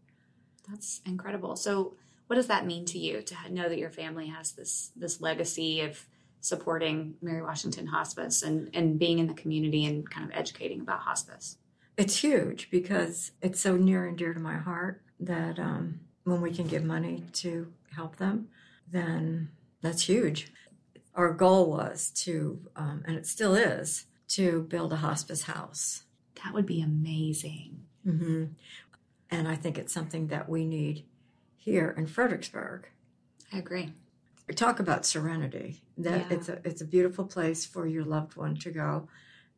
That's 0.69 1.01
incredible. 1.05 1.55
So, 1.55 1.95
what 2.27 2.38
does 2.38 2.48
that 2.48 2.65
mean 2.65 2.86
to 2.86 2.98
you 2.98 3.22
to 3.22 3.36
know 3.51 3.67
that 3.67 3.77
your 3.77 3.89
family 3.89 4.27
has 4.27 4.53
this 4.53 4.91
this 4.95 5.19
legacy 5.19 5.81
of 5.81 6.07
supporting 6.39 7.15
Mary 7.22 7.41
Washington 7.41 7.88
Hospice 7.88 8.41
and, 8.41 8.69
and 8.74 8.98
being 8.98 9.19
in 9.19 9.27
the 9.27 9.33
community 9.33 9.86
and 9.86 10.10
kind 10.10 10.25
of 10.25 10.36
educating 10.36 10.79
about 10.79 11.01
hospice? 11.01 11.57
It's 11.97 12.17
huge 12.17 12.69
because 12.71 13.31
it's 13.41 13.59
so 13.59 13.77
near 13.77 14.05
and 14.05 14.17
dear 14.17 14.33
to 14.33 14.39
my 14.39 14.57
heart 14.57 15.01
that 15.19 15.59
um, 15.59 16.00
when 16.23 16.41
we 16.41 16.51
can 16.51 16.67
give 16.67 16.83
money 16.83 17.23
to 17.33 17.71
help 17.95 18.17
them, 18.17 18.47
then 18.91 19.50
that's 19.81 20.03
huge. 20.03 20.51
Our 21.15 21.31
goal 21.31 21.69
was 21.69 22.09
to, 22.15 22.59
um, 22.75 23.03
and 23.05 23.15
it 23.15 23.27
still 23.27 23.53
is, 23.55 24.05
to 24.29 24.63
build 24.63 24.91
a 24.91 24.97
hospice 24.97 25.43
house. 25.43 26.03
That 26.43 26.53
would 26.53 26.65
be 26.65 26.81
amazing. 26.81 27.83
Mm-hmm. 28.05 28.45
And 29.29 29.47
I 29.47 29.55
think 29.55 29.77
it's 29.77 29.93
something 29.93 30.27
that 30.27 30.50
we 30.50 30.65
need 30.65 31.05
here 31.57 31.93
in 31.97 32.07
Fredericksburg. 32.07 32.88
I 33.51 33.59
agree. 33.59 33.93
We 34.47 34.53
talk 34.53 34.79
about 34.79 35.05
serenity. 35.05 35.81
That 35.97 36.25
yeah. 36.29 36.38
it's 36.38 36.50
a 36.50 36.59
it's 36.65 36.81
a 36.81 36.85
beautiful 36.85 37.25
place 37.25 37.65
for 37.65 37.88
your 37.88 38.03
loved 38.03 38.35
one 38.35 38.55
to 38.57 38.71
go, 38.71 39.07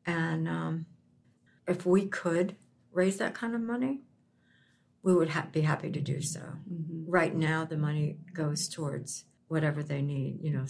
and 0.06 0.48
um, 0.48 0.86
if 1.68 1.86
we 1.86 2.06
could 2.08 2.56
raise 2.92 3.18
that 3.18 3.34
kind 3.34 3.56
of 3.56 3.62
money, 3.62 4.02
we 5.04 5.14
would 5.14 5.30
ha- 5.30 5.48
be 5.52 5.62
happy 5.62 5.92
to 5.92 6.02
do 6.02 6.22
so. 6.22 6.40
Mm-hmm. 6.40 7.10
Right 7.10 7.36
now, 7.36 7.66
the 7.66 7.78
money 7.78 8.18
goes 8.34 8.68
towards 8.68 9.26
whatever 9.48 9.84
they 9.84 10.02
need, 10.02 10.40
you 10.42 10.52
know. 10.52 10.66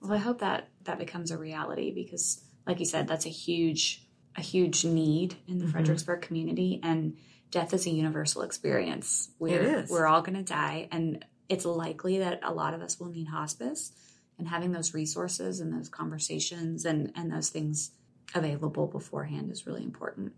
Well, 0.00 0.14
I 0.14 0.18
hope 0.18 0.38
that 0.40 0.68
that 0.84 0.98
becomes 0.98 1.30
a 1.30 1.38
reality 1.38 1.92
because, 1.92 2.42
like 2.66 2.78
you 2.80 2.86
said, 2.86 3.06
that's 3.06 3.26
a 3.26 3.30
huge, 3.30 4.06
a 4.36 4.40
huge 4.40 4.84
need 4.84 5.36
in 5.46 5.58
the 5.58 5.64
mm-hmm. 5.64 5.72
Fredericksburg 5.72 6.22
community, 6.22 6.80
and 6.82 7.16
death 7.50 7.74
is 7.74 7.86
a 7.86 7.90
universal 7.90 8.42
experience. 8.42 9.30
We're, 9.38 9.60
it 9.60 9.64
is. 9.64 9.90
We're 9.90 10.06
all 10.06 10.22
going 10.22 10.38
to 10.38 10.42
die, 10.42 10.88
and 10.90 11.24
it's 11.48 11.64
likely 11.64 12.18
that 12.18 12.40
a 12.42 12.52
lot 12.52 12.74
of 12.74 12.82
us 12.82 12.98
will 12.98 13.08
need 13.08 13.28
hospice. 13.28 13.92
and 14.38 14.48
having 14.48 14.72
those 14.72 14.94
resources 14.94 15.60
and 15.60 15.72
those 15.72 15.88
conversations 15.88 16.84
and 16.84 17.12
and 17.14 17.32
those 17.32 17.48
things 17.48 17.92
available 18.34 18.86
beforehand 18.86 19.50
is 19.50 19.66
really 19.66 19.82
important. 19.82 20.32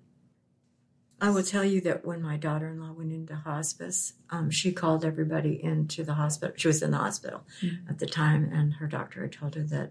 I 1.21 1.31
will 1.31 1.43
tell 1.43 1.65
you 1.65 1.81
that 1.81 2.05
when 2.05 2.23
my 2.23 2.37
daughter 2.37 2.69
in 2.69 2.81
law 2.81 2.93
went 2.93 3.13
into 3.13 3.35
hospice, 3.35 4.13
um, 4.31 4.51
she 4.51 4.71
called 4.71 5.05
everybody 5.05 5.63
into 5.63 6.05
the 6.05 6.15
hospital. 6.15 6.55
She 6.57 6.69
was 6.69 6.81
in 6.81 6.93
the 6.93 6.99
hospital 6.99 7.43
mm-hmm. 7.61 7.89
at 7.89 7.99
the 7.99 8.07
time, 8.07 8.49
and 8.53 8.75
her 8.75 8.87
doctor 8.87 9.23
had 9.23 9.33
told 9.33 9.57
her 9.57 9.65
that 9.65 9.91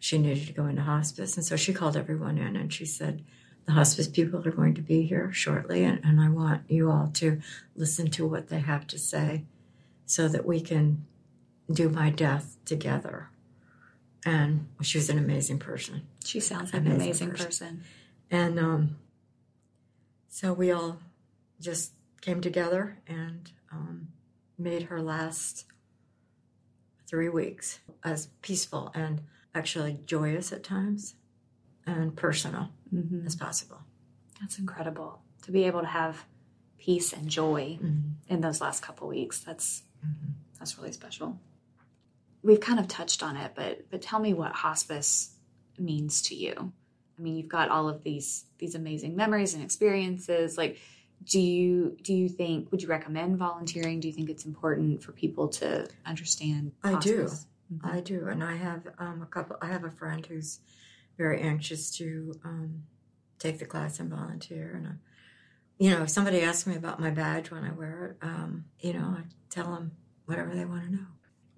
she 0.00 0.18
needed 0.18 0.46
to 0.48 0.52
go 0.52 0.66
into 0.66 0.82
hospice. 0.82 1.36
And 1.36 1.46
so 1.46 1.56
she 1.56 1.72
called 1.72 1.96
everyone 1.96 2.38
in 2.38 2.56
and 2.56 2.72
she 2.72 2.84
said, 2.84 3.24
The 3.66 3.72
hospice 3.72 4.08
people 4.08 4.46
are 4.46 4.52
going 4.52 4.74
to 4.74 4.82
be 4.82 5.02
here 5.02 5.32
shortly, 5.32 5.84
and, 5.84 6.00
and 6.04 6.20
I 6.20 6.28
want 6.30 6.68
you 6.68 6.90
all 6.90 7.10
to 7.14 7.40
listen 7.76 8.10
to 8.12 8.26
what 8.26 8.48
they 8.48 8.60
have 8.60 8.88
to 8.88 8.98
say 8.98 9.44
so 10.04 10.26
that 10.26 10.46
we 10.46 10.60
can 10.60 11.06
do 11.70 11.88
my 11.88 12.10
death 12.10 12.56
together. 12.64 13.30
And 14.28 14.68
she 14.82 14.98
was 14.98 15.08
an 15.08 15.16
amazing 15.16 15.58
person. 15.58 16.02
She 16.24 16.40
sounds 16.40 16.72
like 16.72 16.82
amazing 16.82 16.94
an 16.94 17.00
amazing 17.00 17.30
person. 17.30 17.46
person. 17.46 17.84
And 18.30 18.58
um, 18.58 18.96
so 20.28 20.52
we 20.52 20.70
all 20.70 20.98
just 21.60 21.92
came 22.20 22.42
together 22.42 22.98
and 23.06 23.50
um, 23.72 24.08
made 24.58 24.84
her 24.84 25.00
last 25.00 25.64
three 27.06 27.30
weeks 27.30 27.78
as 28.04 28.26
peaceful 28.42 28.92
and 28.94 29.22
actually 29.54 29.98
joyous 30.04 30.52
at 30.52 30.62
times 30.62 31.14
and 31.86 32.14
personal 32.14 32.68
mm-hmm. 32.94 33.26
as 33.26 33.34
possible. 33.34 33.78
That's 34.42 34.58
incredible 34.58 35.22
to 35.44 35.50
be 35.50 35.64
able 35.64 35.80
to 35.80 35.86
have 35.86 36.26
peace 36.76 37.14
and 37.14 37.28
joy 37.28 37.78
mm-hmm. 37.82 38.10
in 38.28 38.42
those 38.42 38.60
last 38.60 38.82
couple 38.82 39.08
weeks. 39.08 39.40
That's 39.40 39.84
mm-hmm. 40.04 40.32
that's 40.58 40.76
really 40.76 40.92
special. 40.92 41.40
We've 42.42 42.60
kind 42.60 42.78
of 42.78 42.88
touched 42.88 43.22
on 43.22 43.36
it, 43.36 43.52
but 43.54 43.90
but 43.90 44.02
tell 44.02 44.20
me 44.20 44.32
what 44.34 44.52
hospice 44.52 45.34
means 45.78 46.22
to 46.22 46.34
you. 46.34 46.72
I 47.18 47.22
mean, 47.22 47.36
you've 47.36 47.48
got 47.48 47.70
all 47.70 47.88
of 47.88 48.02
these 48.04 48.44
these 48.58 48.74
amazing 48.74 49.16
memories 49.16 49.54
and 49.54 49.62
experiences. 49.62 50.56
Like, 50.56 50.78
do 51.24 51.40
you 51.40 51.96
do 52.02 52.14
you 52.14 52.28
think 52.28 52.70
would 52.70 52.82
you 52.82 52.88
recommend 52.88 53.38
volunteering? 53.38 54.00
Do 54.00 54.08
you 54.08 54.14
think 54.14 54.30
it's 54.30 54.44
important 54.44 55.02
for 55.02 55.12
people 55.12 55.48
to 55.48 55.88
understand? 56.06 56.72
Hospice? 56.84 57.06
I 57.06 57.14
do. 57.14 57.28
Mm-hmm. 57.74 57.86
I 57.86 58.00
do, 58.00 58.28
and 58.28 58.42
I 58.42 58.56
have 58.56 58.82
um, 58.98 59.20
a 59.22 59.26
couple. 59.26 59.56
I 59.60 59.66
have 59.66 59.84
a 59.84 59.90
friend 59.90 60.24
who's 60.24 60.60
very 61.18 61.40
anxious 61.42 61.90
to 61.98 62.34
um, 62.44 62.84
take 63.38 63.58
the 63.58 63.66
class 63.66 64.00
and 64.00 64.10
volunteer, 64.10 64.72
and 64.74 64.86
I, 64.86 64.90
you 65.78 65.90
know, 65.90 66.04
if 66.04 66.10
somebody 66.10 66.40
asks 66.40 66.66
me 66.66 66.76
about 66.76 66.98
my 67.00 67.10
badge 67.10 67.50
when 67.50 67.64
I 67.64 67.72
wear 67.72 68.06
it, 68.06 68.26
um, 68.26 68.64
you 68.80 68.94
know, 68.94 69.16
I 69.18 69.22
tell 69.50 69.74
them 69.74 69.92
whatever 70.24 70.54
they 70.54 70.64
want 70.64 70.84
to 70.84 70.92
know. 70.92 71.06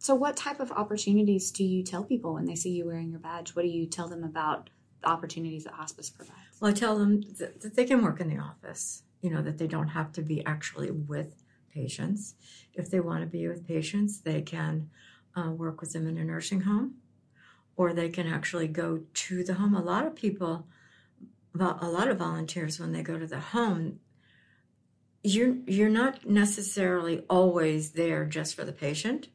So, 0.02 0.14
what 0.14 0.34
type 0.34 0.60
of 0.60 0.72
opportunities 0.72 1.50
do 1.50 1.62
you 1.62 1.82
tell 1.82 2.04
people 2.04 2.32
when 2.32 2.46
they 2.46 2.54
see 2.54 2.70
you 2.70 2.86
wearing 2.86 3.10
your 3.10 3.20
badge? 3.20 3.54
What 3.54 3.66
do 3.66 3.68
you 3.68 3.84
tell 3.84 4.08
them 4.08 4.24
about 4.24 4.70
the 5.02 5.08
opportunities 5.10 5.64
that 5.64 5.74
hospice 5.74 6.08
provides? 6.08 6.58
Well, 6.58 6.70
I 6.70 6.74
tell 6.74 6.98
them 6.98 7.20
that, 7.38 7.60
that 7.60 7.76
they 7.76 7.84
can 7.84 8.02
work 8.02 8.18
in 8.18 8.30
the 8.30 8.38
office, 8.38 9.02
you 9.20 9.28
know, 9.28 9.42
that 9.42 9.58
they 9.58 9.66
don't 9.66 9.88
have 9.88 10.10
to 10.12 10.22
be 10.22 10.42
actually 10.46 10.90
with 10.90 11.42
patients. 11.70 12.34
If 12.72 12.90
they 12.90 12.98
want 12.98 13.20
to 13.20 13.26
be 13.26 13.46
with 13.46 13.68
patients, 13.68 14.22
they 14.22 14.40
can 14.40 14.88
uh, 15.36 15.50
work 15.50 15.82
with 15.82 15.92
them 15.92 16.08
in 16.08 16.16
a 16.16 16.24
nursing 16.24 16.62
home 16.62 16.94
or 17.76 17.92
they 17.92 18.08
can 18.08 18.26
actually 18.26 18.68
go 18.68 19.02
to 19.12 19.44
the 19.44 19.52
home. 19.52 19.74
A 19.74 19.82
lot 19.82 20.06
of 20.06 20.14
people, 20.14 20.66
a 21.54 21.88
lot 21.88 22.08
of 22.08 22.16
volunteers, 22.16 22.80
when 22.80 22.92
they 22.92 23.02
go 23.02 23.18
to 23.18 23.26
the 23.26 23.40
home, 23.40 24.00
you're 25.22 25.56
you're 25.66 25.90
not 25.90 26.26
necessarily 26.26 27.22
always 27.28 27.90
there 27.90 28.24
just 28.24 28.54
for 28.54 28.64
the 28.64 28.72
patient. 28.72 29.28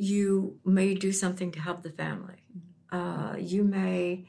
You 0.00 0.58
may 0.64 0.94
do 0.94 1.12
something 1.12 1.52
to 1.52 1.60
help 1.60 1.82
the 1.82 1.90
family. 1.90 2.42
Uh, 2.90 3.34
you 3.38 3.64
may 3.64 4.24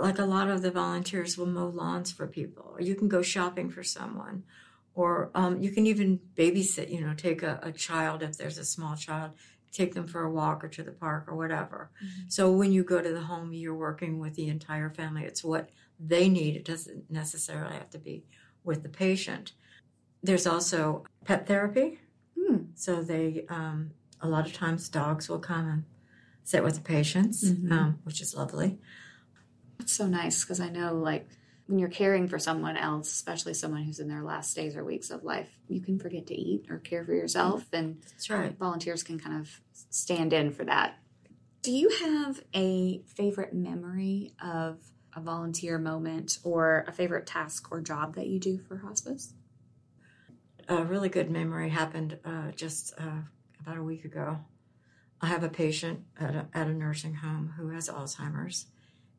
like 0.00 0.18
a 0.18 0.24
lot 0.24 0.48
of 0.48 0.62
the 0.62 0.70
volunteers 0.70 1.36
will 1.36 1.46
mow 1.46 1.68
lawns 1.68 2.10
for 2.10 2.26
people, 2.26 2.72
or 2.74 2.80
you 2.80 2.94
can 2.94 3.08
go 3.08 3.22
shopping 3.22 3.70
for 3.70 3.82
someone, 3.82 4.42
or 4.94 5.30
um, 5.34 5.62
you 5.62 5.70
can 5.70 5.86
even 5.86 6.20
babysit, 6.34 6.90
you 6.90 7.00
know, 7.00 7.14
take 7.14 7.42
a, 7.42 7.60
a, 7.62 7.72
child 7.72 8.22
if 8.22 8.36
there's 8.36 8.58
a 8.58 8.64
small 8.64 8.96
child, 8.96 9.32
take 9.70 9.94
them 9.94 10.06
for 10.06 10.22
a 10.22 10.30
walk 10.30 10.64
or 10.64 10.68
to 10.68 10.82
the 10.82 10.92
park 10.92 11.24
or 11.28 11.36
whatever. 11.36 11.90
Mm-hmm. 12.04 12.22
So 12.28 12.50
when 12.50 12.72
you 12.72 12.84
go 12.84 13.00
to 13.00 13.12
the 13.12 13.22
home, 13.22 13.52
you're 13.52 13.74
working 13.74 14.18
with 14.18 14.34
the 14.34 14.48
entire 14.48 14.90
family. 14.90 15.24
It's 15.24 15.44
what 15.44 15.70
they 15.98 16.28
need. 16.28 16.56
It 16.56 16.64
doesn't 16.64 17.10
necessarily 17.10 17.74
have 17.74 17.90
to 17.90 17.98
be 17.98 18.24
with 18.64 18.82
the 18.82 18.88
patient. 18.88 19.52
There's 20.22 20.46
also 20.46 21.04
pet 21.24 21.46
therapy. 21.46 22.00
Mm. 22.38 22.68
So 22.74 23.02
they, 23.02 23.44
um, 23.48 23.92
a 24.22 24.28
lot 24.28 24.46
of 24.46 24.54
times, 24.54 24.88
dogs 24.88 25.28
will 25.28 25.40
come 25.40 25.68
and 25.68 25.84
sit 26.44 26.64
with 26.64 26.76
the 26.76 26.80
patients, 26.80 27.44
mm-hmm. 27.44 27.72
um, 27.72 27.98
which 28.04 28.20
is 28.20 28.34
lovely. 28.34 28.78
It's 29.78 29.92
so 29.92 30.06
nice 30.06 30.42
because 30.44 30.60
I 30.60 30.70
know, 30.70 30.94
like, 30.94 31.28
when 31.66 31.78
you're 31.78 31.88
caring 31.88 32.28
for 32.28 32.38
someone 32.38 32.76
else, 32.76 33.08
especially 33.12 33.54
someone 33.54 33.84
who's 33.84 34.00
in 34.00 34.08
their 34.08 34.22
last 34.22 34.54
days 34.54 34.76
or 34.76 34.84
weeks 34.84 35.10
of 35.10 35.24
life, 35.24 35.48
you 35.68 35.80
can 35.80 35.98
forget 35.98 36.26
to 36.26 36.34
eat 36.34 36.66
or 36.68 36.78
care 36.78 37.04
for 37.04 37.14
yourself. 37.14 37.66
And 37.72 38.02
That's 38.02 38.30
right. 38.30 38.58
volunteers 38.58 39.02
can 39.02 39.18
kind 39.18 39.40
of 39.40 39.60
stand 39.72 40.32
in 40.32 40.50
for 40.50 40.64
that. 40.64 40.98
Do 41.62 41.70
you 41.70 41.88
have 41.88 42.42
a 42.54 43.02
favorite 43.06 43.54
memory 43.54 44.32
of 44.42 44.78
a 45.14 45.20
volunteer 45.20 45.78
moment 45.78 46.38
or 46.42 46.84
a 46.88 46.92
favorite 46.92 47.26
task 47.26 47.70
or 47.70 47.80
job 47.80 48.16
that 48.16 48.26
you 48.26 48.40
do 48.40 48.58
for 48.58 48.78
hospice? 48.78 49.32
A 50.68 50.82
really 50.82 51.08
good 51.08 51.30
memory 51.30 51.70
happened 51.70 52.18
uh, 52.24 52.50
just 52.56 52.92
uh, 52.98 53.22
about 53.62 53.78
a 53.78 53.82
week 53.82 54.04
ago. 54.04 54.38
I 55.20 55.26
have 55.26 55.44
a 55.44 55.48
patient 55.48 56.00
at 56.18 56.34
a, 56.34 56.46
at 56.52 56.66
a 56.66 56.72
nursing 56.72 57.14
home 57.14 57.54
who 57.56 57.68
has 57.68 57.88
Alzheimer's 57.88 58.66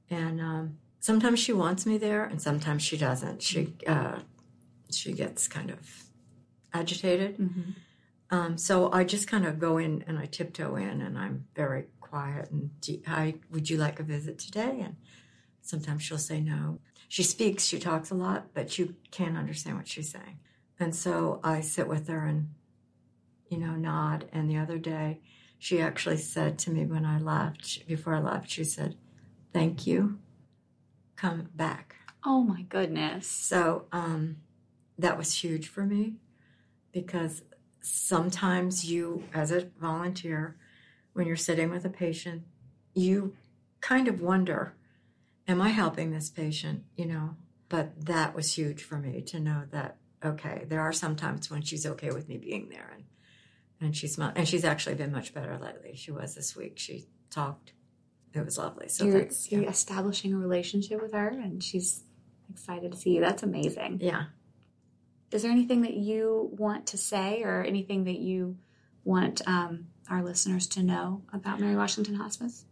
and 0.09 0.41
um, 0.41 0.77
sometimes 1.00 1.39
she 1.39 1.53
wants 1.53 1.85
me 1.85 1.97
there, 1.97 2.23
and 2.23 2.41
sometimes 2.41 2.81
she 2.83 2.97
doesn't. 2.97 3.41
She 3.41 3.73
uh, 3.88 4.19
she 4.91 5.13
gets 5.13 5.47
kind 5.47 5.69
of 5.69 5.79
agitated. 6.73 7.38
Mm-hmm. 7.38 7.71
Um, 8.29 8.57
so 8.57 8.91
I 8.91 9.03
just 9.03 9.27
kind 9.27 9.45
of 9.45 9.59
go 9.59 9.77
in 9.77 10.03
and 10.07 10.17
I 10.17 10.25
tiptoe 10.25 10.75
in, 10.75 11.01
and 11.01 11.17
I'm 11.17 11.45
very 11.55 11.85
quiet. 12.00 12.51
And 12.51 12.71
hi, 13.05 13.35
would 13.51 13.69
you 13.69 13.77
like 13.77 14.00
a 14.00 14.03
visit 14.03 14.39
today? 14.39 14.81
And 14.81 14.95
sometimes 15.62 16.03
she'll 16.03 16.17
say 16.17 16.39
no. 16.39 16.79
She 17.07 17.21
speaks, 17.21 17.65
she 17.65 17.77
talks 17.77 18.09
a 18.09 18.15
lot, 18.15 18.47
but 18.55 18.79
you 18.79 18.95
can't 19.12 19.38
understand 19.38 19.77
what 19.77 19.88
she's 19.88 20.09
saying. 20.09 20.39
And 20.79 20.95
so 20.95 21.39
I 21.43 21.62
sit 21.62 21.88
with 21.88 22.07
her 22.07 22.25
and, 22.25 22.50
you 23.50 23.57
know, 23.57 23.75
nod. 23.75 24.25
And 24.31 24.50
the 24.50 24.57
other 24.57 24.77
day, 24.77 25.19
she 25.59 25.81
actually 25.81 26.17
said 26.17 26.57
to 26.59 26.71
me 26.71 26.85
when 26.85 27.05
I 27.05 27.19
left, 27.19 27.88
before 27.88 28.15
I 28.15 28.19
left, 28.19 28.50
she 28.50 28.63
said, 28.63 28.97
thank 29.53 29.88
you, 29.88 30.19
come 31.15 31.50
back. 31.55 31.95
Oh 32.25 32.43
my 32.43 32.63
goodness. 32.63 33.27
So 33.27 33.85
um, 33.91 34.38
that 34.97 35.17
was 35.17 35.41
huge 35.43 35.67
for 35.67 35.85
me 35.85 36.15
because 36.91 37.43
sometimes 37.81 38.85
you, 38.85 39.23
as 39.33 39.51
a 39.51 39.69
volunteer, 39.79 40.57
when 41.13 41.27
you're 41.27 41.35
sitting 41.35 41.69
with 41.69 41.85
a 41.85 41.89
patient, 41.89 42.43
you 42.93 43.35
kind 43.81 44.07
of 44.07 44.21
wonder, 44.21 44.75
am 45.47 45.62
I 45.62 45.69
helping 45.69 46.12
this 46.12 46.29
patient? 46.29 46.83
You 46.95 47.05
know, 47.05 47.35
but 47.69 48.05
that 48.05 48.35
was 48.35 48.57
huge 48.57 48.83
for 48.83 48.97
me 48.97 49.21
to 49.21 49.39
know 49.39 49.63
that, 49.71 49.97
okay, 50.23 50.65
there 50.67 50.81
are 50.81 50.93
some 50.93 51.15
times 51.15 51.50
when 51.50 51.62
she's 51.62 51.85
okay 51.85 52.12
with 52.12 52.27
me 52.27 52.38
being 52.38 52.69
there 52.69 52.91
and 52.93 53.03
and 53.83 53.95
she's 53.95 54.17
and 54.17 54.47
she's 54.47 54.65
actually 54.65 54.95
been 54.95 55.11
much 55.11 55.33
better 55.33 55.57
lately. 55.57 55.95
She 55.95 56.11
was 56.11 56.35
this 56.35 56.55
week. 56.55 56.77
She 56.77 57.05
talked 57.29 57.73
it 58.33 58.43
was 58.43 58.57
lovely. 58.57 58.87
So 58.87 59.05
you're, 59.05 59.27
you're 59.49 59.69
establishing 59.69 60.33
a 60.33 60.37
relationship 60.37 61.01
with 61.01 61.13
her, 61.13 61.27
and 61.27 61.63
she's 61.63 62.03
excited 62.49 62.91
to 62.91 62.97
see 62.97 63.11
you. 63.11 63.21
That's 63.21 63.43
amazing. 63.43 63.99
Yeah. 64.01 64.25
Is 65.31 65.43
there 65.43 65.51
anything 65.51 65.81
that 65.81 65.93
you 65.93 66.49
want 66.57 66.87
to 66.87 66.97
say, 66.97 67.43
or 67.43 67.63
anything 67.63 68.05
that 68.05 68.19
you 68.19 68.57
want 69.03 69.41
um, 69.47 69.87
our 70.09 70.23
listeners 70.23 70.67
to 70.67 70.83
know 70.83 71.21
about 71.31 71.59
Mary 71.59 71.75
Washington 71.75 72.15
Hospice? 72.15 72.65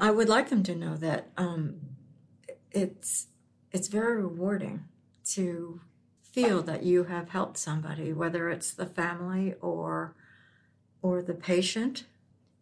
I 0.00 0.10
would 0.10 0.28
like 0.28 0.48
them 0.48 0.62
to 0.64 0.74
know 0.74 0.96
that 0.96 1.30
um, 1.36 1.80
it's 2.70 3.26
it's 3.72 3.88
very 3.88 4.22
rewarding 4.22 4.84
to 5.32 5.80
feel 6.32 6.62
that 6.62 6.82
you 6.82 7.04
have 7.04 7.28
helped 7.30 7.58
somebody, 7.58 8.12
whether 8.12 8.48
it's 8.48 8.72
the 8.72 8.86
family 8.86 9.54
or 9.60 10.14
or 11.02 11.22
the 11.22 11.34
patient 11.34 12.04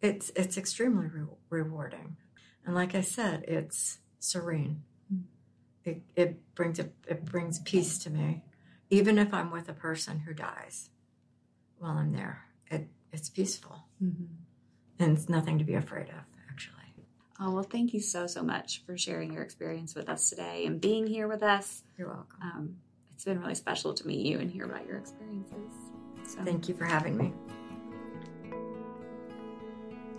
it's 0.00 0.31
it's 0.35 0.57
extremely 0.57 1.09
re- 1.09 1.27
rewarding, 1.50 2.17
and 2.65 2.75
like 2.75 2.95
I 2.95 3.03
said, 3.03 3.45
it's 3.47 3.99
serene. 4.19 4.83
It, 5.83 6.03
it 6.15 6.55
brings 6.55 6.79
a, 6.79 6.91
it 7.09 7.25
brings 7.25 7.59
peace 7.61 7.99
to 8.00 8.11
me, 8.11 8.45
even 8.91 9.19
if 9.19 9.33
I'm 9.33 9.50
with 9.50 9.69
a 9.71 9.73
person 9.73 10.21
who 10.21 10.35
dies 10.35 10.91
while 11.79 11.97
I'm 11.97 12.12
there. 12.12 12.45
It 12.71 12.89
it's 13.12 13.29
peaceful, 13.29 13.85
mm-hmm. 14.03 14.25
and 14.99 15.17
it's 15.17 15.29
nothing 15.29 15.59
to 15.59 15.65
be 15.65 15.75
afraid 15.75 16.09
of. 16.09 16.25
Actually. 16.50 16.77
Oh 17.39 17.53
well, 17.53 17.62
thank 17.62 17.93
you 17.93 18.00
so 18.00 18.27
so 18.27 18.43
much 18.43 18.83
for 18.87 18.97
sharing 18.97 19.33
your 19.33 19.43
experience 19.43 19.95
with 19.95 20.09
us 20.09 20.31
today 20.31 20.65
and 20.67 20.81
being 20.81 21.07
here 21.07 21.29
with 21.29 21.43
us. 21.43 21.83
You're 21.99 22.09
welcome. 22.09 22.39
Um, 22.43 22.77
it's 23.21 23.27
been 23.27 23.39
really 23.39 23.55
special 23.55 23.93
to 23.93 24.07
meet 24.07 24.25
you 24.25 24.39
and 24.39 24.50
hear 24.50 24.65
about 24.65 24.87
your 24.87 24.97
experiences. 24.97 25.75
So. 26.27 26.43
Thank 26.43 26.71
you 26.71 26.75
for 26.75 26.87
having 26.87 27.19
me. 27.19 27.35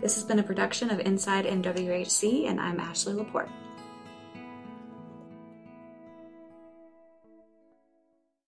This 0.01 0.13
has 0.13 0.23
been 0.23 0.37
a 0.37 0.43
production 0.43 0.91
of 0.91 0.99
Inside 0.99 1.45
MWHC, 1.45 2.47
and 2.47 2.61
I'm 2.61 2.79
Ashley 2.79 3.13
Laporte. 3.13 3.49